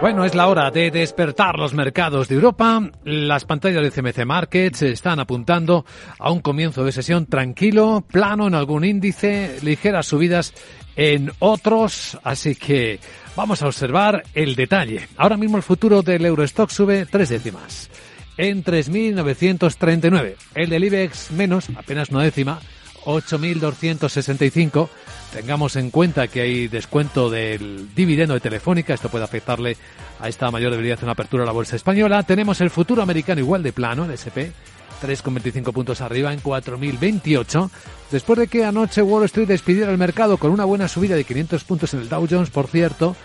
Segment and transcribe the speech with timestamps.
[0.00, 2.90] Bueno, es la hora de despertar los mercados de Europa.
[3.04, 5.84] Las pantallas de CMC Markets están apuntando
[6.18, 10.52] a un comienzo de sesión tranquilo, plano en algún índice, ligeras subidas
[10.96, 13.00] en otros, así que
[13.36, 15.08] vamos a observar el detalle.
[15.16, 17.90] Ahora mismo el futuro del Eurostock sube tres décimas
[18.36, 20.34] en 3.939.
[20.54, 22.60] El del IBEX menos, apenas una décima,
[23.04, 24.88] 8.265.
[25.34, 29.76] Tengamos en cuenta que hay descuento del dividendo de Telefónica, esto puede afectarle
[30.20, 32.22] a esta mayor debilidad en la apertura de la bolsa española.
[32.22, 34.54] Tenemos el futuro americano igual de plano, el SP,
[35.02, 37.68] 3,25 puntos arriba en 4.028.
[38.12, 41.64] Después de que anoche Wall Street despidiera el mercado con una buena subida de 500
[41.64, 43.16] puntos en el Dow Jones, por cierto,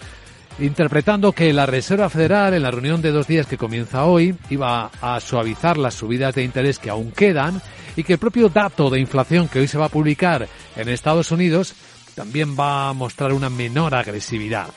[0.57, 4.89] interpretando que la Reserva Federal en la reunión de dos días que comienza hoy iba
[4.99, 7.61] a suavizar las subidas de interés que aún quedan
[7.95, 11.31] y que el propio dato de inflación que hoy se va a publicar en Estados
[11.31, 11.75] Unidos
[12.19, 14.67] también va a mostrar una menor agresividad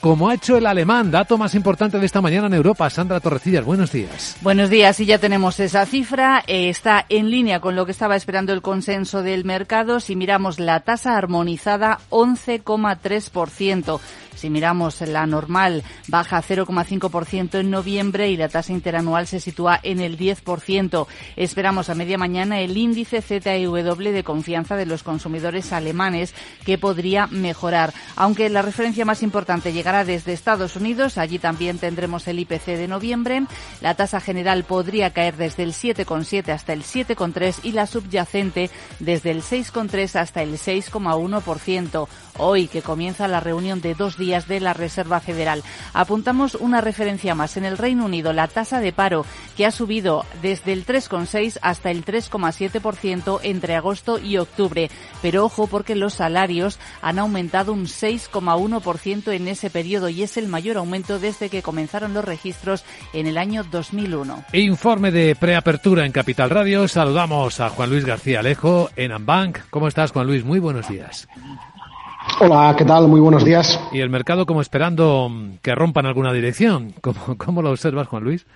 [0.00, 1.10] como ha hecho el alemán.
[1.10, 2.88] Dato más importante de esta mañana en Europa.
[2.90, 4.36] Sandra Torrecillas, buenos días.
[4.42, 6.42] Buenos días, y ya tenemos esa cifra.
[6.46, 10.00] Eh, está en línea con lo que estaba esperando el consenso del mercado.
[10.00, 14.00] Si miramos la tasa armonizada, 11,3%.
[14.38, 19.98] Si miramos la normal, baja 0,5% en noviembre y la tasa interanual se sitúa en
[19.98, 21.08] el 10%.
[21.34, 27.26] Esperamos a media mañana el índice ZEW de confianza de los consumidores alemanes que podría
[27.26, 27.92] mejorar.
[28.14, 32.86] Aunque la referencia más importante llegará desde Estados Unidos, allí también tendremos el IPC de
[32.86, 33.42] noviembre.
[33.80, 39.32] La tasa general podría caer desde el 7,7 hasta el 7,3 y la subyacente desde
[39.32, 42.06] el 6,3 hasta el 6,1%.
[42.40, 45.62] Hoy que comienza la reunión de dos días de la Reserva Federal.
[45.94, 47.56] Apuntamos una referencia más.
[47.56, 49.24] En el Reino Unido, la tasa de paro
[49.56, 54.90] que ha subido desde el 3,6 hasta el 3,7% entre agosto y octubre.
[55.22, 60.48] Pero ojo porque los salarios han aumentado un 6,1% en ese periodo y es el
[60.48, 64.44] mayor aumento desde que comenzaron los registros en el año 2001.
[64.52, 66.86] Informe de preapertura en Capital Radio.
[66.86, 69.58] Saludamos a Juan Luis García Alejo en Ambank.
[69.70, 70.44] ¿Cómo estás, Juan Luis?
[70.44, 71.28] Muy buenos días.
[72.40, 73.08] Hola, ¿qué tal?
[73.08, 73.80] Muy buenos días.
[73.92, 75.30] Y el mercado como esperando
[75.62, 76.94] que rompan alguna dirección.
[77.00, 78.46] ¿Cómo, cómo lo observas, Juan Luis?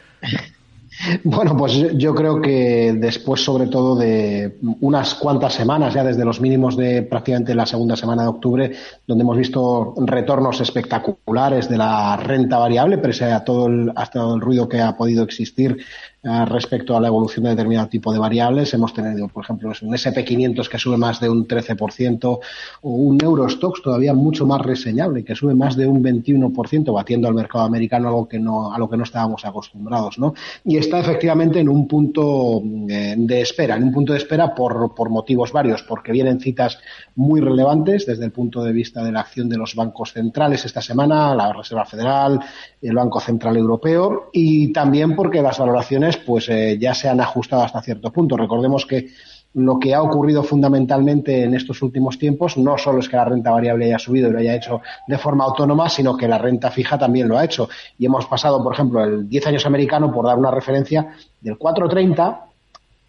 [1.24, 6.40] Bueno, pues yo creo que después, sobre todo de unas cuantas semanas, ya desde los
[6.40, 8.72] mínimos de prácticamente la segunda semana de octubre,
[9.06, 14.34] donde hemos visto retornos espectaculares de la renta variable, pese a todo el, hasta todo
[14.34, 15.78] el ruido que ha podido existir
[16.22, 18.72] respecto a la evolución de determinado tipo de variables.
[18.74, 22.38] Hemos tenido, por ejemplo, un SP500 que sube más de un 13%
[22.82, 27.34] o un Eurostox todavía mucho más reseñable que sube más de un 21%, batiendo al
[27.34, 30.34] mercado americano algo que no, a lo que no estábamos acostumbrados, ¿no?
[30.64, 34.94] Y está efectivamente en un punto eh, de espera, en un punto de espera por,
[34.94, 36.78] por motivos varios, porque vienen citas
[37.16, 40.80] muy relevantes desde el punto de vista de la acción de los bancos centrales esta
[40.80, 42.40] semana, la Reserva Federal,
[42.80, 47.62] el Banco Central Europeo, y también porque las valoraciones pues eh, ya se han ajustado
[47.62, 48.36] hasta cierto punto.
[48.36, 49.10] Recordemos que
[49.54, 53.50] lo que ha ocurrido fundamentalmente en estos últimos tiempos no solo es que la renta
[53.50, 56.98] variable haya subido y lo haya hecho de forma autónoma, sino que la renta fija
[56.98, 57.68] también lo ha hecho.
[57.98, 62.38] Y hemos pasado, por ejemplo, el 10 años americano, por dar una referencia, del 4,30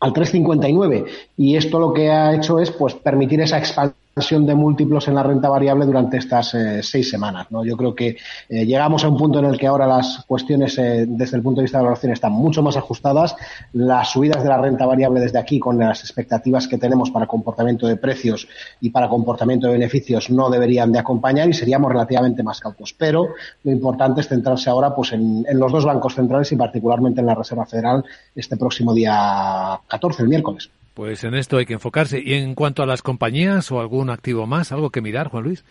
[0.01, 1.05] al 3,59.
[1.37, 5.23] Y esto lo que ha hecho es pues permitir esa expansión de múltiplos en la
[5.23, 7.47] renta variable durante estas eh, seis semanas.
[7.49, 7.65] ¿no?
[7.65, 8.15] Yo creo que
[8.47, 11.61] eh, llegamos a un punto en el que ahora las cuestiones eh, desde el punto
[11.61, 13.35] de vista de valoración están mucho más ajustadas.
[13.73, 17.87] Las subidas de la renta variable desde aquí con las expectativas que tenemos para comportamiento
[17.87, 18.47] de precios
[18.79, 22.93] y para comportamiento de beneficios no deberían de acompañar y seríamos relativamente más cautos.
[22.95, 23.29] Pero
[23.63, 27.25] lo importante es centrarse ahora pues en, en los dos bancos centrales y particularmente en
[27.25, 30.69] la Reserva Federal este próximo día 14, el miércoles.
[30.93, 32.21] Pues en esto hay que enfocarse.
[32.23, 35.63] Y en cuanto a las compañías o algún activo más, algo que mirar, Juan Luis.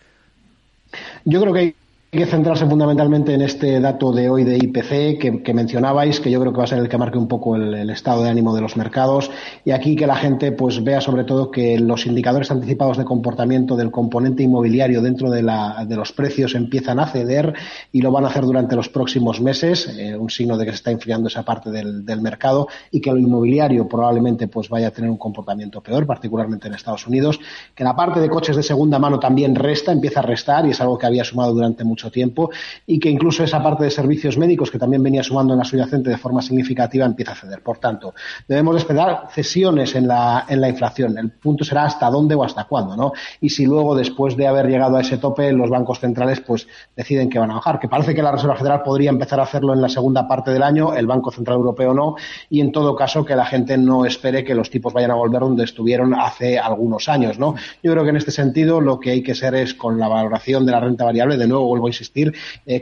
[1.25, 1.75] Yo creo que hay
[2.13, 6.39] hay que centrarse fundamentalmente en este dato de hoy de IPC que, mencionabais, que yo
[6.39, 8.61] creo que va a ser el que marque un poco el, estado de ánimo de
[8.61, 9.31] los mercados.
[9.65, 13.75] Y aquí que la gente pues vea sobre todo que los indicadores anticipados de comportamiento
[13.75, 17.55] del componente inmobiliario dentro de, la, de los precios empiezan a ceder
[17.91, 20.75] y lo van a hacer durante los próximos meses, eh, un signo de que se
[20.75, 25.09] está enfriando esa parte del, mercado y que lo inmobiliario probablemente pues vaya a tener
[25.09, 27.39] un comportamiento peor, particularmente en Estados Unidos.
[27.73, 30.79] Que la parte de coches de segunda mano también resta, empieza a restar y es
[30.79, 32.49] algo que había sumado durante mucho tiempo
[32.85, 36.09] y que incluso esa parte de servicios médicos que también venía sumando en la subyacente
[36.09, 37.61] de forma significativa empieza a ceder.
[37.61, 38.13] Por tanto,
[38.47, 41.17] debemos esperar cesiones en la, en la inflación.
[41.17, 43.13] El punto será hasta dónde o hasta cuándo, ¿no?
[43.41, 47.29] Y si luego, después de haber llegado a ese tope, los bancos centrales pues deciden
[47.29, 49.81] que van a bajar, que parece que la Reserva Federal podría empezar a hacerlo en
[49.81, 52.15] la segunda parte del año, el Banco Central Europeo no,
[52.49, 55.41] y en todo caso que la gente no espere que los tipos vayan a volver
[55.41, 57.55] donde estuvieron hace algunos años, ¿no?
[57.81, 60.65] Yo creo que en este sentido lo que hay que ser es con la valoración
[60.65, 62.33] de la renta variable, de nuevo vuelvo a insistir,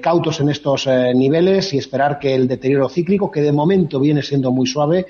[0.02, 4.52] cautos en estos niveles y esperar que el deterioro cíclico, que de momento viene siendo
[4.52, 5.06] muy suave,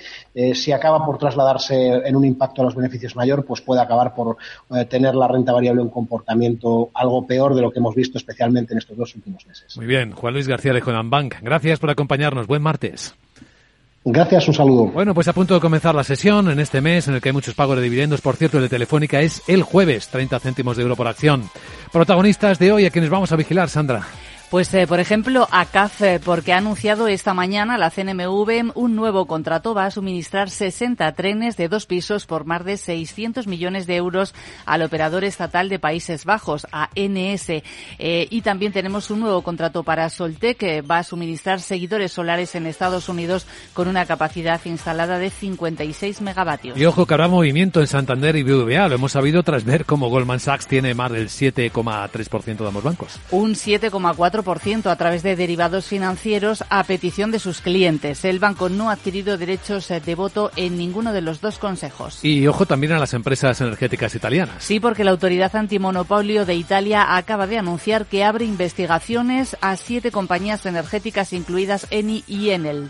[0.54, 4.38] si acaba por trasladarse en un impacto a los beneficios mayor, pues puede acabar por
[4.90, 8.80] tener la renta variable un comportamiento algo peor de lo que hemos visto especialmente en
[8.80, 9.78] estos dos últimos meses.
[9.78, 11.36] Muy bien, Juan Luis García de Bank.
[11.42, 12.48] Gracias por acompañarnos.
[12.48, 13.16] Buen martes.
[14.04, 14.86] Gracias, un saludo.
[14.88, 17.34] Bueno, pues a punto de comenzar la sesión en este mes en el que hay
[17.34, 18.22] muchos pagos de dividendos.
[18.22, 21.44] Por cierto, el de Telefónica es el jueves, 30 céntimos de euro por acción.
[21.92, 24.08] Protagonistas de hoy a quienes vamos a vigilar, Sandra.
[24.52, 29.26] Pues, eh, por ejemplo, ACAF, eh, porque ha anunciado esta mañana la CNMV un nuevo
[29.26, 29.74] contrato.
[29.74, 34.36] Va a suministrar 60 trenes de dos pisos por más de 600 millones de euros
[34.66, 37.50] al operador estatal de Países Bajos, ANS.
[37.50, 37.64] Eh,
[38.30, 42.66] y también tenemos un nuevo contrato para Soltec, que va a suministrar seguidores solares en
[42.66, 46.78] Estados Unidos con una capacidad instalada de 56 megavatios.
[46.78, 48.90] Y ojo que habrá movimiento en Santander y BBVA.
[48.90, 53.18] Lo hemos sabido tras ver cómo Goldman Sachs tiene más del 7,3% de ambos bancos.
[53.32, 54.41] Un 7,4%
[54.90, 58.26] a través de derivados financieros a petición de sus clientes.
[58.26, 62.24] El banco no ha adquirido derechos de voto en ninguno de los dos consejos.
[62.24, 64.64] Y ojo también a las empresas energéticas italianas.
[64.64, 70.12] Sí, porque la Autoridad Antimonopolio de Italia acaba de anunciar que abre investigaciones a siete
[70.12, 72.90] compañías energéticas incluidas Eni y Enel.